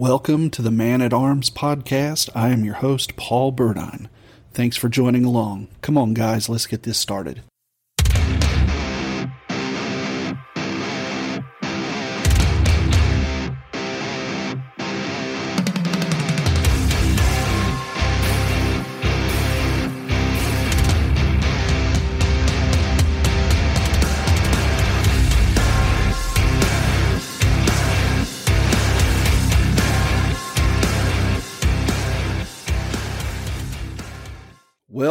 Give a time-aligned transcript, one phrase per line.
[0.00, 2.30] Welcome to the Man at Arms podcast.
[2.34, 4.08] I am your host, Paul Burdine.
[4.50, 5.68] Thanks for joining along.
[5.82, 7.42] Come on, guys, let's get this started.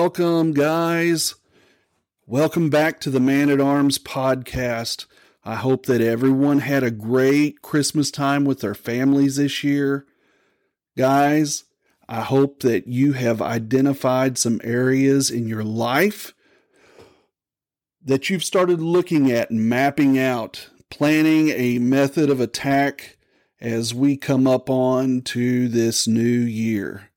[0.10, 1.36] Welcome, guys.
[2.26, 5.06] Welcome back to the Man at Arms podcast.
[5.46, 10.08] I hope that everyone had a great Christmas time with their families this year.
[10.98, 11.66] Guys,
[12.08, 16.34] I hope that you have identified some areas in your life
[18.04, 23.16] that you've started looking at mapping out, planning a method of attack
[23.62, 27.12] as we come up on to this new year.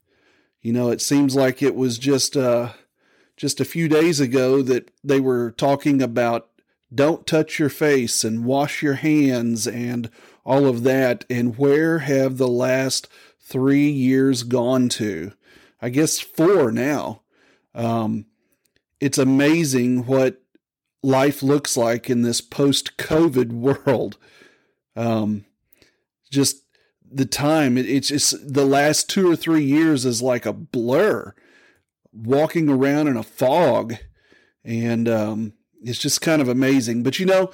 [0.60, 2.68] You know, it seems like it was just uh,
[3.42, 6.48] just a few days ago that they were talking about
[6.94, 10.08] don't touch your face and wash your hands and
[10.44, 11.24] all of that.
[11.28, 13.08] And where have the last
[13.40, 15.32] three years gone to?
[15.80, 17.22] I guess four now.
[17.74, 18.26] Um,
[19.00, 20.40] it's amazing what
[21.02, 23.50] life looks like in this post COVID
[23.86, 24.18] world.
[24.94, 25.46] Um,
[26.30, 26.62] just
[27.10, 31.34] the time it, it's just the last two or three years is like a blur
[32.12, 33.94] walking around in a fog.
[34.64, 37.02] And um, it's just kind of amazing.
[37.02, 37.50] But you know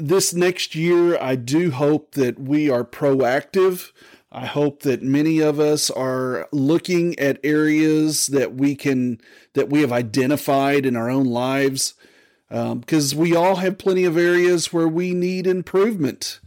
[0.00, 3.90] this next year i do hope that we are proactive.
[4.30, 9.20] I hope that many of us are looking at areas that we can
[9.54, 11.94] that we have identified in our own lives
[12.48, 16.40] because um, we all have plenty of areas where we need improvement.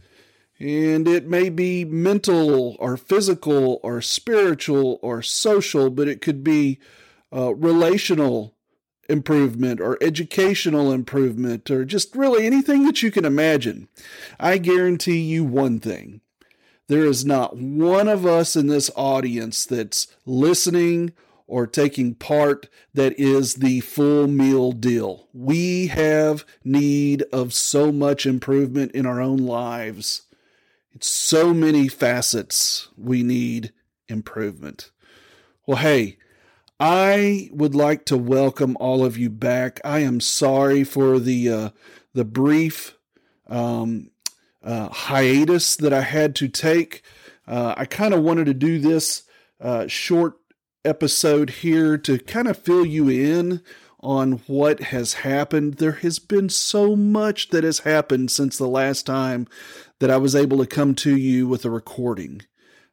[0.58, 6.78] And it may be mental or physical or spiritual or social, but it could be
[7.34, 8.54] uh, relational
[9.08, 13.88] improvement or educational improvement or just really anything that you can imagine.
[14.38, 16.20] I guarantee you one thing
[16.88, 21.12] there is not one of us in this audience that's listening
[21.46, 25.26] or taking part that is the full meal deal.
[25.32, 30.22] We have need of so much improvement in our own lives.
[30.92, 33.72] It's so many facets we need
[34.08, 34.90] improvement.
[35.66, 36.18] Well, hey,
[36.84, 39.80] I would like to welcome all of you back.
[39.84, 41.70] I am sorry for the uh,
[42.12, 42.98] the brief
[43.46, 44.10] um,
[44.64, 47.04] uh, hiatus that I had to take.
[47.46, 49.22] Uh, I kind of wanted to do this
[49.60, 50.38] uh, short
[50.84, 53.62] episode here to kind of fill you in
[54.00, 55.74] on what has happened.
[55.74, 59.46] There has been so much that has happened since the last time
[60.00, 62.42] that I was able to come to you with a recording.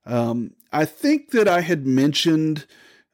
[0.05, 2.67] Um, I think that I had mentioned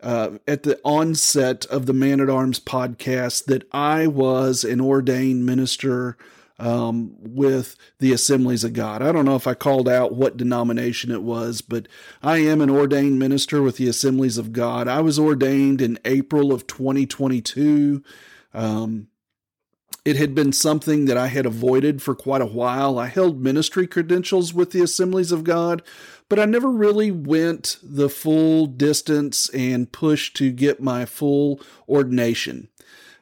[0.05, 5.47] uh, at the onset of the Man at Arms podcast that I was an ordained
[5.47, 6.15] minister
[6.59, 9.01] um, with the Assemblies of God.
[9.01, 11.87] I don't know if I called out what denomination it was, but
[12.21, 14.87] I am an ordained minister with the Assemblies of God.
[14.87, 18.03] I was ordained in April of 2022.
[18.53, 19.07] Um,
[20.05, 22.99] it had been something that I had avoided for quite a while.
[22.99, 25.81] I held ministry credentials with the Assemblies of God,
[26.29, 32.69] but I never really went the full distance and pushed to get my full ordination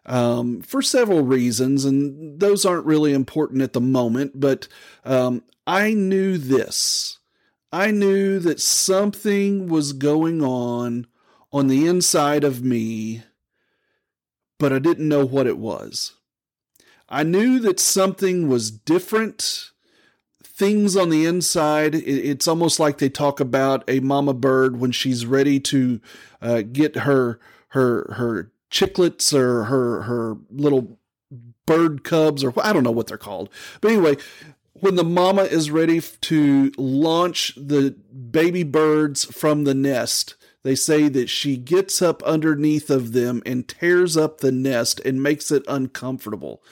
[0.05, 4.39] um, for several reasons, and those aren't really important at the moment.
[4.39, 4.67] But
[5.05, 7.19] um, I knew this.
[7.71, 11.07] I knew that something was going on
[11.51, 13.23] on the inside of me,
[14.59, 16.13] but I didn't know what it was.
[17.09, 19.72] I knew that something was different.
[20.44, 25.25] Things on the inside, it's almost like they talk about a mama bird when she's
[25.25, 26.00] ready to
[26.42, 31.00] uh, get her her her chicklets or her her little
[31.66, 33.50] bird cubs or I don't know what they're called.
[33.81, 34.18] But anyway,
[34.74, 37.92] when the mama is ready to launch the
[38.31, 43.68] baby birds from the nest, they say that she gets up underneath of them and
[43.68, 46.63] tears up the nest and makes it uncomfortable.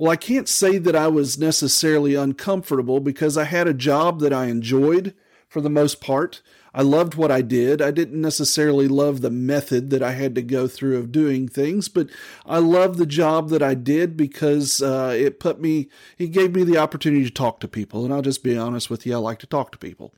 [0.00, 4.32] Well, I can't say that I was necessarily uncomfortable because I had a job that
[4.32, 5.12] I enjoyed
[5.46, 6.40] for the most part.
[6.72, 7.82] I loved what I did.
[7.82, 11.90] I didn't necessarily love the method that I had to go through of doing things,
[11.90, 12.08] but
[12.46, 16.64] I loved the job that I did because uh, it put me, it gave me
[16.64, 18.06] the opportunity to talk to people.
[18.06, 20.14] And I'll just be honest with you, I like to talk to people.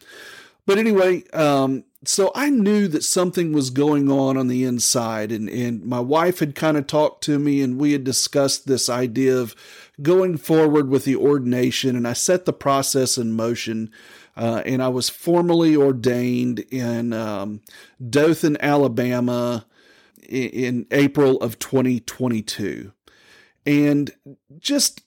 [0.66, 5.48] But anyway, um, so I knew that something was going on on the inside, and,
[5.48, 9.36] and my wife had kind of talked to me, and we had discussed this idea
[9.36, 9.54] of
[10.00, 13.90] going forward with the ordination, and I set the process in motion.
[14.36, 17.60] uh, and I was formally ordained in um,
[18.06, 19.66] Dothan, Alabama,
[20.28, 22.92] in, in April of 2022.
[23.66, 24.10] And
[24.58, 25.02] just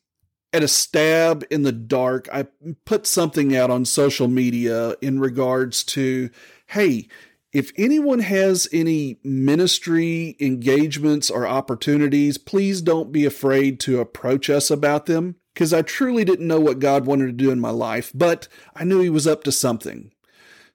[0.56, 2.48] at a stab in the dark, I
[2.86, 6.30] put something out on social media in regards to,
[6.68, 7.10] hey,
[7.52, 14.72] if anyone has any ministry engagements or opportunities, please don't be afraid to approach us
[14.72, 18.12] about them because I truly didn't know what God wanted to do in my life,
[18.16, 20.12] but I knew He was up to something.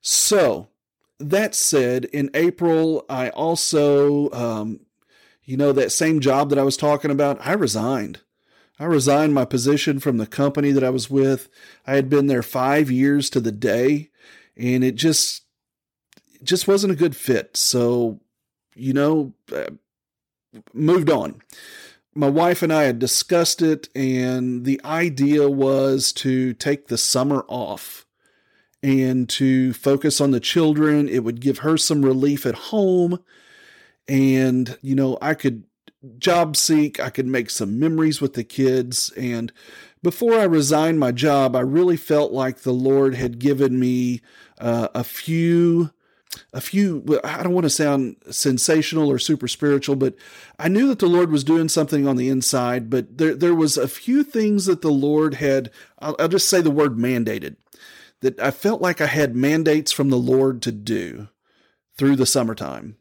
[0.02, 0.68] So,
[1.18, 4.80] that said, in April, I also, um,
[5.44, 8.20] you know, that same job that I was talking about, I resigned.
[8.80, 11.48] I resigned my position from the company that I was with.
[11.86, 14.10] I had been there five years to the day,
[14.56, 15.44] and it just,
[16.34, 17.56] it just wasn't a good fit.
[17.56, 18.18] So,
[18.74, 19.70] you know, uh,
[20.72, 21.40] moved on
[22.14, 27.44] my wife and I had discussed it, and the idea was to take the summer
[27.48, 28.06] off
[28.82, 31.08] and to focus on the children.
[31.08, 33.20] It would give her some relief at home.
[34.08, 35.64] And, you know, I could
[36.18, 39.10] job seek, I could make some memories with the kids.
[39.16, 39.52] And
[40.02, 44.20] before I resigned my job, I really felt like the Lord had given me
[44.58, 45.90] uh, a few
[46.52, 50.14] a few i don't want to sound sensational or super spiritual but
[50.60, 53.76] i knew that the lord was doing something on the inside but there, there was
[53.76, 57.56] a few things that the lord had I'll, I'll just say the word mandated
[58.20, 61.26] that i felt like i had mandates from the lord to do
[61.98, 62.96] through the summertime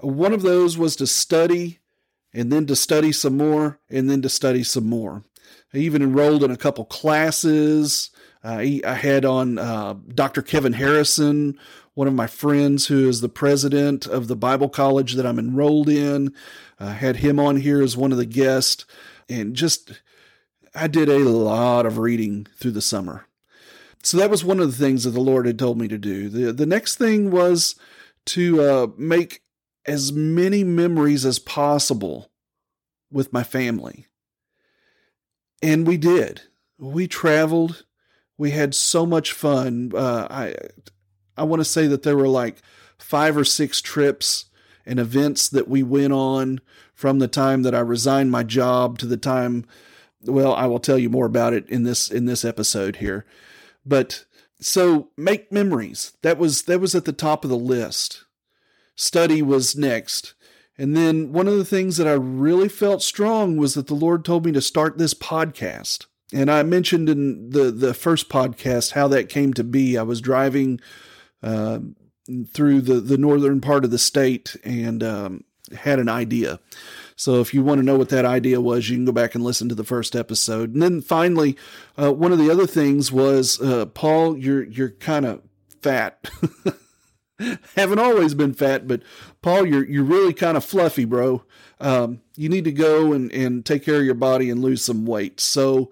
[0.00, 1.78] one of those was to study
[2.34, 5.22] and then to study some more and then to study some more
[5.72, 8.10] i even enrolled in a couple classes
[8.44, 10.42] uh, I had on uh, Dr.
[10.42, 11.58] Kevin Harrison
[11.94, 15.88] one of my friends who is the president of the Bible college that I'm enrolled
[15.88, 16.34] in.
[16.78, 18.84] I had him on here as one of the guests.
[19.28, 20.00] And just,
[20.74, 23.26] I did a lot of reading through the summer.
[24.02, 26.28] So that was one of the things that the Lord had told me to do.
[26.28, 27.76] The, the next thing was
[28.26, 29.40] to uh, make
[29.86, 32.30] as many memories as possible
[33.10, 34.06] with my family.
[35.62, 36.42] And we did.
[36.78, 37.84] We traveled.
[38.36, 39.92] We had so much fun.
[39.94, 40.54] Uh, I
[41.36, 42.62] I want to say that there were like
[42.98, 44.46] five or six trips
[44.86, 46.60] and events that we went on
[46.94, 49.64] from the time that I resigned my job to the time
[50.24, 53.24] well I will tell you more about it in this in this episode here
[53.84, 54.24] but
[54.60, 58.23] so make memories that was that was at the top of the list
[58.96, 60.34] study was next
[60.76, 64.24] and then one of the things that I really felt strong was that the Lord
[64.24, 69.08] told me to start this podcast and I mentioned in the the first podcast how
[69.08, 70.80] that came to be I was driving
[71.42, 71.80] uh,
[72.52, 75.44] through the, the northern part of the state and um,
[75.76, 76.58] had an idea.
[77.16, 79.44] So if you want to know what that idea was, you can go back and
[79.44, 80.72] listen to the first episode.
[80.72, 81.56] And then finally,
[82.00, 85.42] uh, one of the other things was, uh, Paul, you're you're kind of
[85.82, 86.28] fat.
[87.76, 89.02] Haven't always been fat, but
[89.42, 91.44] Paul, you're you're really kind of fluffy, bro.
[91.80, 95.04] Um, you need to go and, and take care of your body and lose some
[95.04, 95.40] weight.
[95.40, 95.90] So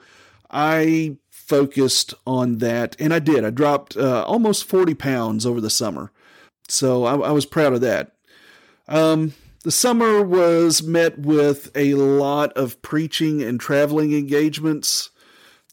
[0.51, 3.45] I focused on that, and I did.
[3.45, 6.13] I dropped uh, almost 40 pounds over the summer.
[6.69, 8.13] So I, I was proud of that.
[8.89, 9.35] Um,
[9.65, 15.11] the summer was met with a lot of preaching and traveling engagements.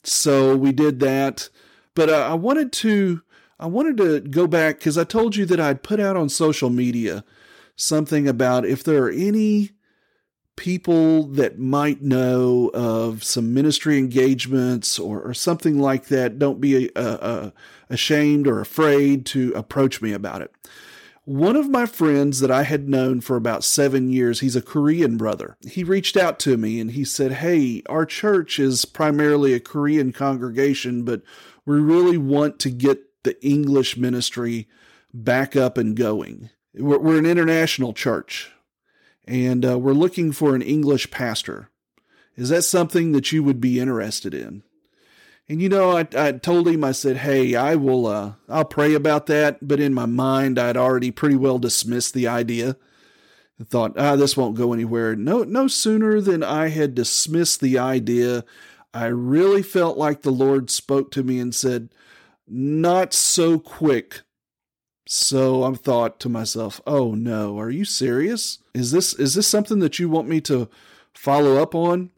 [0.03, 1.49] So we did that.
[1.95, 3.21] But uh, I wanted to
[3.59, 6.69] I wanted to go back because I told you that I'd put out on social
[6.69, 7.23] media
[7.75, 9.71] something about if there are any
[10.55, 16.93] people that might know of some ministry engagements or, or something like that, don't be
[16.95, 17.51] uh, uh,
[17.89, 20.53] ashamed or afraid to approach me about it.
[21.23, 25.15] One of my friends that I had known for about seven years, he's a Korean
[25.15, 25.57] brother.
[25.61, 30.11] He reached out to me and he said, Hey, our church is primarily a Korean
[30.11, 31.21] congregation, but
[31.65, 34.67] we really want to get the English ministry
[35.13, 36.49] back up and going.
[36.73, 38.51] We're, we're an international church
[39.25, 41.69] and uh, we're looking for an English pastor.
[42.35, 44.63] Is that something that you would be interested in?
[45.47, 48.93] And you know, I, I told him, I said, hey, I will, uh, I'll pray
[48.93, 49.67] about that.
[49.67, 52.77] But in my mind, I'd already pretty well dismissed the idea.
[53.59, 55.15] I thought, ah, this won't go anywhere.
[55.15, 58.45] No, no sooner than I had dismissed the idea,
[58.93, 61.89] I really felt like the Lord spoke to me and said,
[62.49, 64.21] not so quick,
[65.05, 68.59] so I thought to myself, "Oh no, are you serious?
[68.73, 70.69] Is this is this something that you want me to
[71.13, 72.11] follow up on?"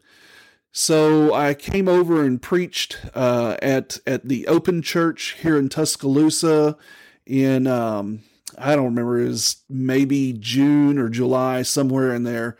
[0.72, 6.76] So I came over and preached uh, at at the Open Church here in Tuscaloosa
[7.26, 8.22] in um,
[8.58, 12.56] I don't remember it was maybe June or July somewhere in there,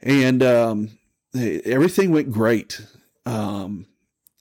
[0.00, 0.90] and um,
[1.34, 2.80] everything went great.
[3.26, 3.86] Um,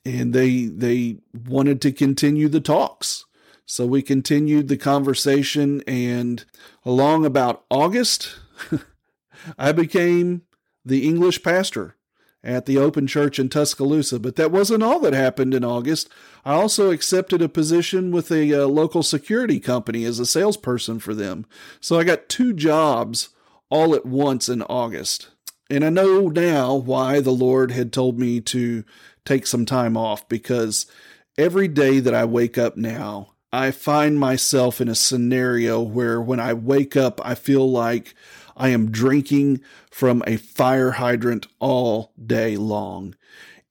[0.09, 3.25] and they they wanted to continue the talks.
[3.65, 6.43] So we continued the conversation, and
[6.83, 8.35] along about August,
[9.59, 10.41] I became
[10.83, 11.95] the English pastor
[12.43, 14.19] at the Open Church in Tuscaloosa.
[14.19, 16.09] But that wasn't all that happened in August.
[16.43, 21.13] I also accepted a position with a uh, local security company as a salesperson for
[21.13, 21.45] them.
[21.79, 23.29] So I got two jobs
[23.69, 25.29] all at once in August.
[25.69, 28.83] And I know now why the Lord had told me to
[29.25, 30.85] take some time off because
[31.37, 36.39] every day that I wake up now, I find myself in a scenario where when
[36.39, 38.13] I wake up, I feel like
[38.55, 43.15] I am drinking from a fire hydrant all day long.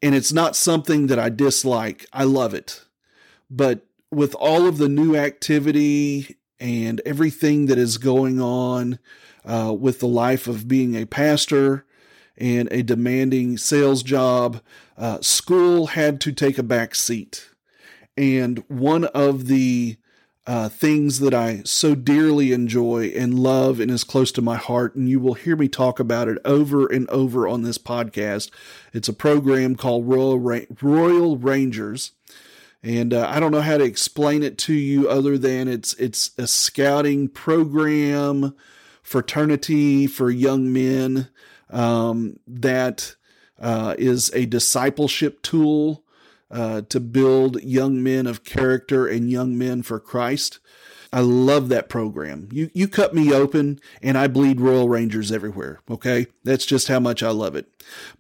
[0.03, 2.07] And it's not something that I dislike.
[2.13, 2.85] I love it.
[3.51, 8.99] But with all of the new activity and everything that is going on
[9.45, 11.85] uh, with the life of being a pastor
[12.39, 14.61] and a demanding sales job,
[14.97, 17.51] uh, school had to take a back seat.
[18.17, 19.97] And one of the
[20.47, 24.95] uh, things that I so dearly enjoy and love and is close to my heart,
[24.95, 28.51] and you will hear me talk about it over and over on this podcast.
[28.95, 32.13] It's a program called Royal, Ra- Royal Rangers.
[32.83, 36.31] And uh, I don't know how to explain it to you other than it's it's
[36.39, 38.55] a scouting program
[39.03, 41.29] fraternity for young men
[41.71, 43.17] um, that
[43.59, 46.05] uh, is a discipleship tool
[46.51, 50.61] uh, to build young men of character and young men for Christ.
[51.13, 52.49] I love that program.
[52.53, 55.81] You you cut me open and I bleed Royal Rangers everywhere.
[55.91, 57.67] Okay, that's just how much I love it.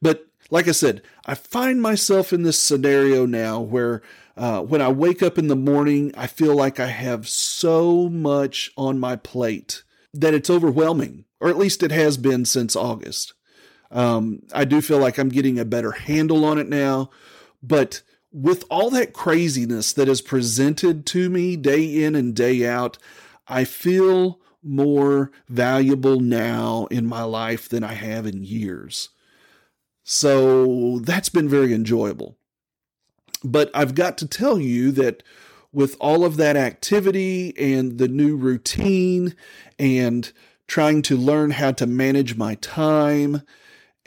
[0.00, 4.02] But like I said, I find myself in this scenario now where
[4.36, 8.70] uh, when I wake up in the morning, I feel like I have so much
[8.76, 9.82] on my plate
[10.14, 13.34] that it's overwhelming, or at least it has been since August.
[13.90, 17.10] Um, I do feel like I'm getting a better handle on it now,
[17.62, 22.98] but with all that craziness that is presented to me day in and day out,
[23.46, 29.08] I feel more valuable now in my life than I have in years.
[30.04, 32.36] So that's been very enjoyable.
[33.42, 35.22] But I've got to tell you that
[35.72, 39.34] with all of that activity and the new routine
[39.78, 40.30] and
[40.66, 43.42] trying to learn how to manage my time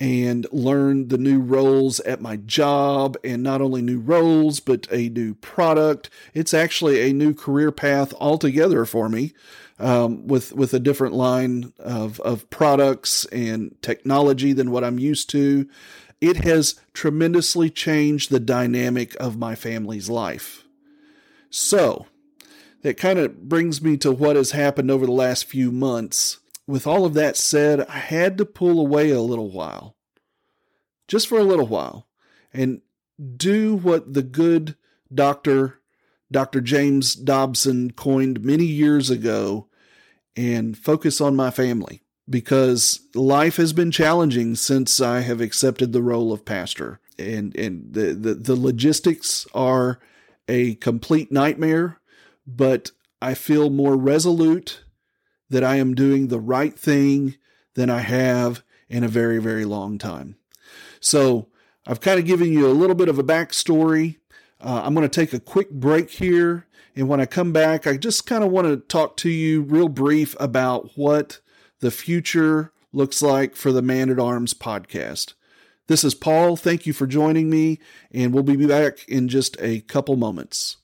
[0.01, 5.10] and learn the new roles at my job and not only new roles but a
[5.10, 6.10] new product.
[6.34, 9.34] It's actually a new career path altogether for me
[9.77, 15.29] um, with with a different line of of products and technology than what I'm used
[15.29, 15.70] to.
[16.20, 20.65] It has tremendously changed the dynamic of my family's life.
[21.51, 22.08] So
[22.81, 26.39] that kind of brings me to what has happened over the last few months
[26.72, 29.98] with all of that said, I had to pull away a little while,
[31.10, 32.08] just for a little while,
[32.54, 32.82] and
[33.36, 34.78] do what the good
[35.13, 35.82] doctor,
[36.32, 36.62] Dr.
[36.62, 39.68] James Dobson, coined many years ago
[40.38, 46.01] and focus on my family because life has been challenging since I have accepted the
[46.01, 47.01] role of pastor.
[47.20, 50.00] And, and the, the, the logistics are
[50.48, 52.00] a complete nightmare,
[52.48, 54.86] but I feel more resolute
[55.51, 57.36] that I am doing the right thing
[57.75, 60.38] than I have in a very, very long time.
[61.00, 61.50] So
[61.86, 64.17] I've kind of given you a little bit of a backstory.
[64.60, 66.67] Uh, I'm going to take a quick break here.
[66.96, 69.89] And when I come back, I just kind of want to talk to you real
[69.89, 71.39] brief about what
[71.79, 75.34] the future looks like for the Man at Arms podcast.
[75.88, 76.55] This is Paul.
[76.55, 77.79] Thank you for joining me,
[78.12, 80.77] and we'll be back in just a couple moments.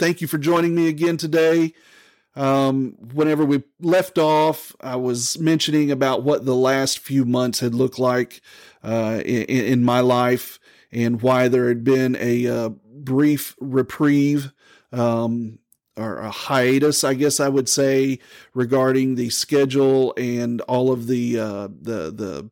[0.00, 1.74] Thank you for joining me again today.
[2.34, 7.74] Um, whenever we left off, I was mentioning about what the last few months had
[7.74, 8.40] looked like
[8.82, 10.58] uh, in, in my life
[10.90, 14.54] and why there had been a uh, brief reprieve
[14.90, 15.58] um,
[15.98, 18.20] or a hiatus, I guess I would say,
[18.54, 22.50] regarding the schedule and all of the uh, the the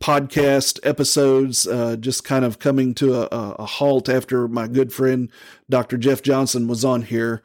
[0.00, 5.30] podcast episodes uh, just kind of coming to a, a, halt after my good friend
[5.68, 5.98] Dr.
[5.98, 7.42] Jeff Johnson was on here.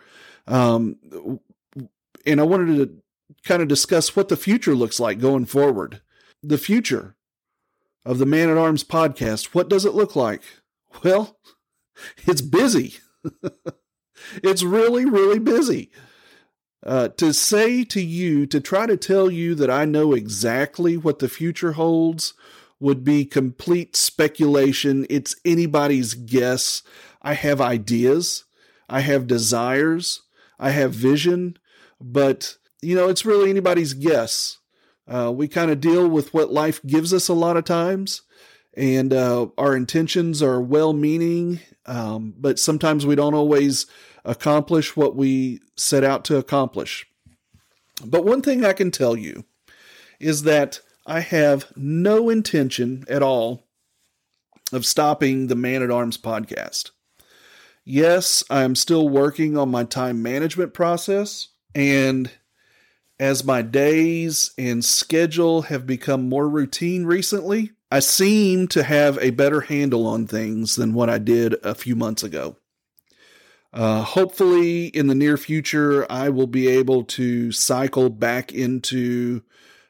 [0.48, 0.98] Um,
[2.26, 3.02] and I wanted to
[3.44, 6.02] kind of discuss what the future looks like going forward.
[6.42, 7.16] The future
[8.06, 9.48] of the Man at Arms podcast.
[9.48, 10.42] What does it look like?
[11.04, 11.38] Well,
[12.26, 12.96] it's busy.
[14.44, 15.92] it's really, really busy.
[16.86, 21.18] Uh, to say to you, to try to tell you that I know exactly what
[21.20, 22.36] the future holds
[22.80, 25.08] would be complete speculation.
[25.10, 26.84] It's anybody's guess.
[27.22, 28.44] I have ideas,
[28.88, 30.22] I have desires,
[30.60, 31.58] I have vision,
[32.00, 34.60] but you know, it's really anybody's guess.
[35.08, 38.22] Uh, we kind of deal with what life gives us a lot of times,
[38.76, 43.88] and uh, our intentions are well meaning, um, but sometimes we don't always
[44.26, 47.08] accomplish what we set out to accomplish.
[48.04, 49.46] But one thing I can tell you
[50.20, 53.68] is that I have no intention at all
[54.72, 56.92] of stopping the Man at Arms podcast.
[57.84, 62.32] Yes, I'm still working on my time management process, and
[63.20, 69.30] as my days and schedule have become more routine recently, I seem to have a
[69.30, 72.58] better handle on things than what I did a few months ago.
[73.76, 79.44] Uh, hopefully, in the near future, I will be able to cycle back into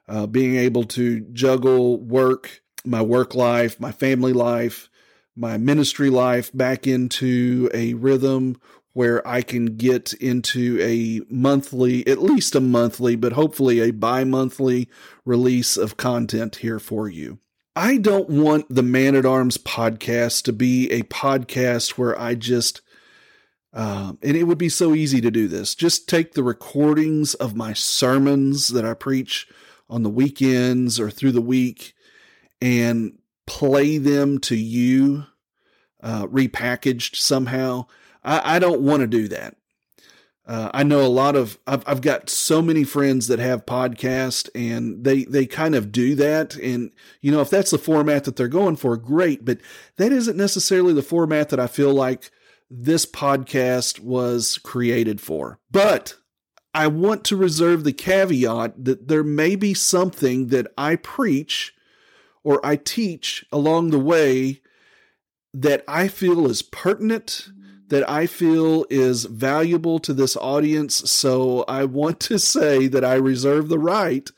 [0.07, 4.89] uh, being able to juggle work, my work life, my family life,
[5.35, 8.59] my ministry life back into a rhythm
[8.93, 14.23] where I can get into a monthly, at least a monthly, but hopefully a bi
[14.23, 14.89] monthly
[15.25, 17.39] release of content here for you.
[17.75, 22.81] I don't want the Man at Arms podcast to be a podcast where I just,
[23.75, 27.55] um, and it would be so easy to do this, just take the recordings of
[27.55, 29.47] my sermons that I preach
[29.89, 31.93] on the weekends or through the week
[32.61, 35.25] and play them to you
[36.01, 37.85] uh, repackaged somehow.
[38.23, 39.57] I, I don't want to do that.
[40.47, 44.47] Uh, I know a lot of I've, I've got so many friends that have podcasts
[44.53, 48.35] and they they kind of do that and you know if that's the format that
[48.35, 49.57] they're going for great but
[49.97, 52.29] that isn't necessarily the format that I feel like
[52.69, 55.59] this podcast was created for.
[55.71, 56.15] But
[56.73, 61.73] I want to reserve the caveat that there may be something that I preach
[62.43, 64.61] or I teach along the way
[65.53, 67.47] that I feel is pertinent,
[67.87, 71.09] that I feel is valuable to this audience.
[71.09, 74.29] So I want to say that I reserve the right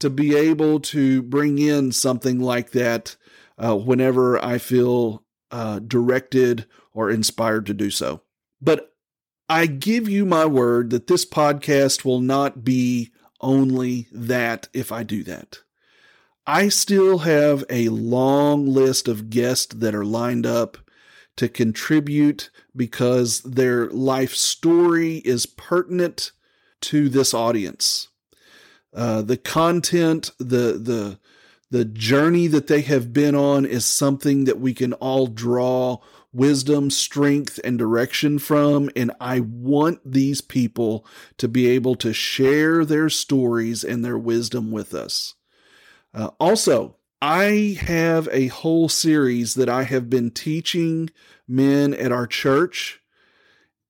[0.00, 3.16] to be able to bring in something like that
[3.56, 8.22] uh, whenever I feel uh, directed or inspired to do so.
[8.60, 8.94] But
[9.48, 15.02] I give you my word that this podcast will not be only that if I
[15.02, 15.60] do that.
[16.46, 20.78] I still have a long list of guests that are lined up
[21.36, 26.32] to contribute because their life story is pertinent
[26.80, 28.08] to this audience.
[28.94, 31.18] Uh, the content, the the
[31.70, 35.98] the journey that they have been on is something that we can all draw
[36.32, 38.90] wisdom, strength, and direction from.
[38.96, 41.04] And I want these people
[41.36, 45.34] to be able to share their stories and their wisdom with us.
[46.14, 51.10] Uh, also, I have a whole series that I have been teaching
[51.46, 53.00] men at our church.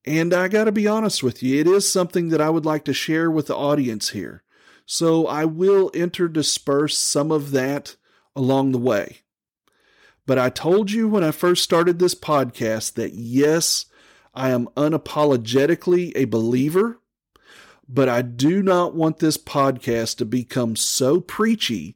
[0.04, 2.84] And I got to be honest with you, it is something that I would like
[2.86, 4.42] to share with the audience here.
[4.90, 7.96] So I will interdisperse some of that
[8.34, 9.18] along the way.
[10.24, 13.84] But I told you when I first started this podcast that yes,
[14.34, 17.00] I am unapologetically a believer,
[17.86, 21.94] but I do not want this podcast to become so preachy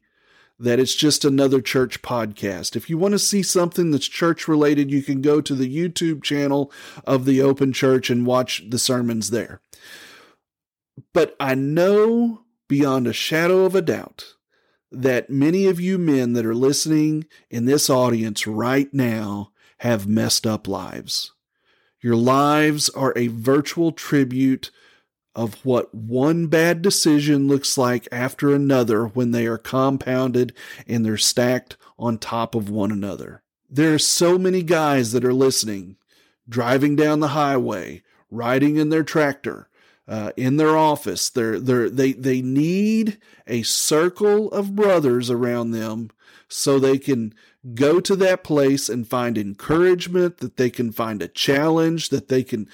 [0.59, 2.75] that it's just another church podcast.
[2.75, 6.21] If you want to see something that's church related, you can go to the YouTube
[6.21, 6.71] channel
[7.05, 9.61] of the Open Church and watch the sermons there.
[11.11, 12.42] But I know
[12.73, 14.33] beyond a shadow of a doubt
[14.91, 20.47] that many of you men that are listening in this audience right now have messed
[20.47, 21.33] up lives.
[22.01, 24.71] Your lives are a virtual tribute
[25.35, 30.51] of what one bad decision looks like after another when they are compounded
[30.87, 33.43] and they're stacked on top of one another.
[33.69, 35.97] There are so many guys that are listening,
[36.49, 39.69] driving down the highway, riding in their tractor,
[40.07, 41.29] uh, in their office.
[41.29, 46.11] They're, they're, they, they need a circle of brothers around them
[46.47, 47.33] so they can
[47.73, 52.43] go to that place and find encouragement, that they can find a challenge, that they
[52.43, 52.67] can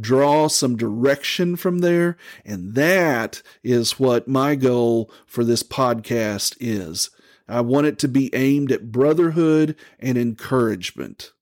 [0.00, 2.16] draw some direction from there.
[2.44, 7.10] And that is what my goal for this podcast is.
[7.48, 11.32] I want it to be aimed at brotherhood and encouragement.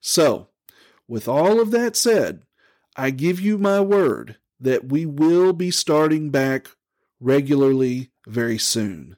[0.00, 0.48] So,
[1.08, 2.42] with all of that said,
[2.96, 6.68] I give you my word that we will be starting back
[7.18, 9.16] regularly very soon.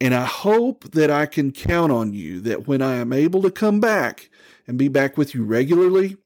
[0.00, 3.50] And I hope that I can count on you that when I am able to
[3.50, 4.28] come back
[4.66, 6.16] and be back with you regularly,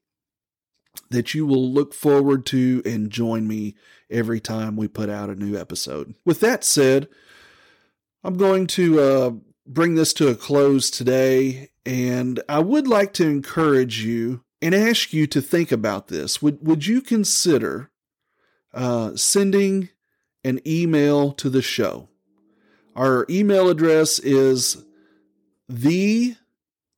[1.11, 3.75] that you will look forward to and join me
[4.09, 6.15] every time we put out a new episode.
[6.25, 7.07] With that said,
[8.23, 9.31] I'm going to uh,
[9.65, 15.13] bring this to a close today, and I would like to encourage you and ask
[15.13, 16.41] you to think about this.
[16.41, 17.88] Would would you consider
[18.73, 19.89] uh, sending
[20.43, 22.09] an email to the show?
[22.95, 24.83] Our email address is
[25.67, 26.35] the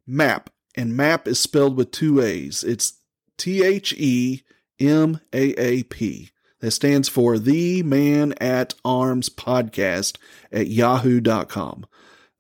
[0.08, 2.64] map, and map is spelled with two A's.
[2.64, 2.94] It's
[3.38, 4.44] T H E
[4.80, 6.30] M A A P.
[6.60, 10.18] That stands for the man at arms podcast
[10.52, 11.88] at yahoo.com.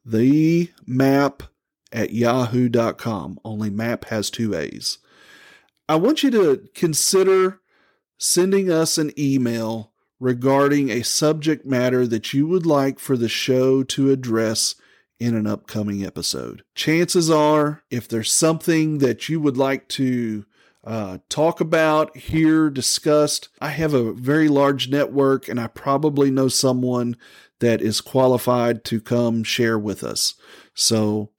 [0.06, 1.44] The map
[1.92, 3.40] at yahoo.com.
[3.44, 5.00] Only map has two A's.
[5.90, 7.61] I want you to consider
[8.22, 13.82] sending us an email regarding a subject matter that you would like for the show
[13.82, 14.76] to address
[15.20, 16.64] in an upcoming episode.
[16.76, 20.46] Chances are, if there's something that you would like to
[20.84, 26.48] uh, talk about, hear, discussed, I have a very large network and I probably know
[26.48, 27.18] someone
[27.60, 30.36] that is qualified to come share with us.
[30.76, 31.32] So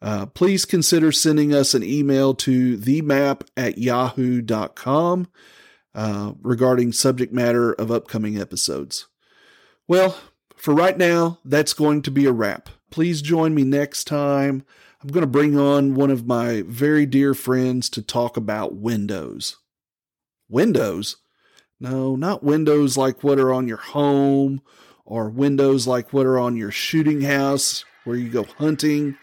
[0.00, 5.28] uh, please consider sending us an email to themap at yahoo.com
[5.94, 9.06] uh, regarding subject matter of upcoming episodes.
[9.88, 10.16] Well,
[10.56, 12.68] for right now, that's going to be a wrap.
[12.90, 14.64] Please join me next time.
[15.02, 19.56] I'm going to bring on one of my very dear friends to talk about windows.
[20.48, 21.16] Windows?
[21.80, 24.60] No, not windows like what are on your home
[25.06, 29.16] or windows like what are on your shooting house where you go hunting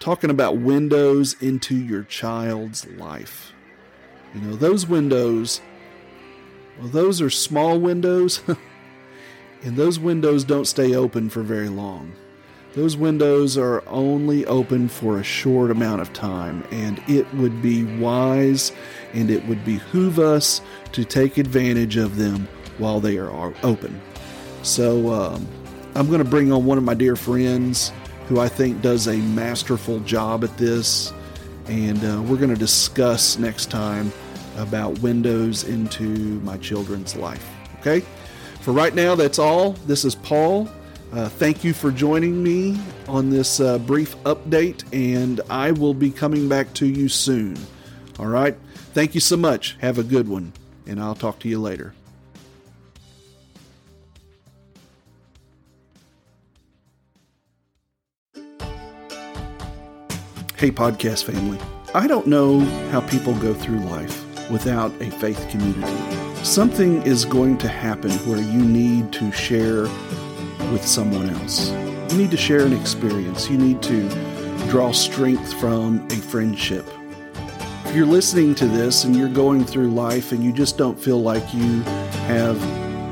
[0.00, 3.52] talking about windows into your child's life.
[4.34, 5.60] You know, those windows,
[6.78, 8.42] well, those are small windows,
[9.62, 12.12] and those windows don't stay open for very long.
[12.74, 17.84] Those windows are only open for a short amount of time, and it would be
[17.98, 18.72] wise
[19.12, 20.60] and it would behoove us
[20.92, 24.00] to take advantage of them while they are open.
[24.62, 25.46] So, um,
[25.94, 27.92] I'm going to bring on one of my dear friends
[28.26, 31.12] who I think does a masterful job at this.
[31.66, 34.12] And uh, we're going to discuss next time
[34.56, 36.08] about windows into
[36.40, 37.46] my children's life.
[37.80, 38.04] Okay?
[38.60, 39.72] For right now, that's all.
[39.86, 40.68] This is Paul.
[41.12, 46.10] Uh, thank you for joining me on this uh, brief update, and I will be
[46.10, 47.56] coming back to you soon.
[48.18, 48.56] All right?
[48.94, 49.76] Thank you so much.
[49.80, 50.52] Have a good one,
[50.86, 51.94] and I'll talk to you later.
[60.56, 61.58] Hey, podcast family.
[61.92, 66.44] I don't know how people go through life without a faith community.
[66.44, 69.82] Something is going to happen where you need to share
[70.70, 71.70] with someone else.
[72.10, 73.48] You need to share an experience.
[73.48, 74.08] You need to
[74.68, 76.86] draw strength from a friendship.
[77.86, 81.22] If you're listening to this and you're going through life and you just don't feel
[81.22, 81.82] like you
[82.26, 82.60] have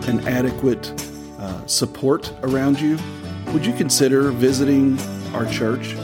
[0.09, 0.93] an adequate
[1.39, 2.99] uh, support around you,
[3.53, 4.99] would you consider visiting
[5.35, 5.95] our church?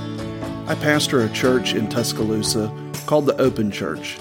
[0.69, 2.73] I pastor a church in Tuscaloosa
[3.07, 4.19] called the Open Church,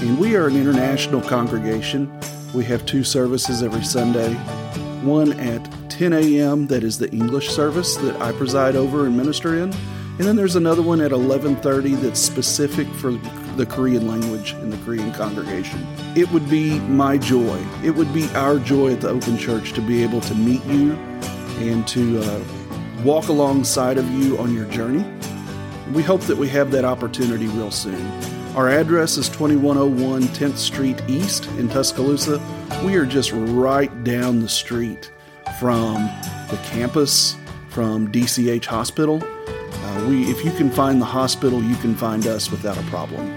[0.00, 2.12] and we are an international congregation.
[2.54, 4.34] We have two services every Sunday
[5.02, 6.66] one at 10 a.m.
[6.66, 10.56] that is the English service that I preside over and minister in, and then there's
[10.56, 13.12] another one at 11:30 that's specific for
[13.56, 15.86] the Korean language in the Korean congregation.
[16.14, 17.58] It would be my joy.
[17.84, 20.92] It would be our joy at the Open Church to be able to meet you
[21.60, 22.42] and to uh,
[23.04, 25.04] walk alongside of you on your journey
[25.92, 28.35] we hope that we have that opportunity real soon.
[28.56, 32.40] Our address is 2101 10th Street East in Tuscaloosa.
[32.82, 35.12] We are just right down the street
[35.60, 35.96] from
[36.48, 37.36] the campus,
[37.68, 39.22] from DCH Hospital.
[39.22, 43.30] Uh, we, if you can find the hospital, you can find us without a problem.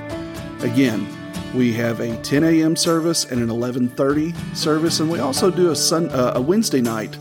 [0.62, 1.05] Again,
[1.53, 2.77] we have a 10 a.m.
[2.77, 7.17] service and an 11:30 service, and we also do a, sun, uh, a Wednesday night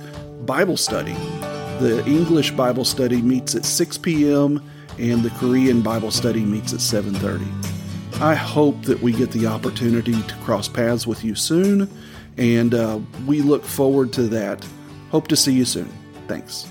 [0.47, 1.15] Bible study.
[1.81, 4.63] The English Bible study meets at 6 p.m
[4.99, 7.78] and the Korean Bible study meets at 7:30.
[8.21, 11.89] I hope that we get the opportunity to cross paths with you soon,
[12.37, 14.67] and uh, we look forward to that.
[15.11, 15.89] Hope to see you soon.
[16.27, 16.67] Thanks.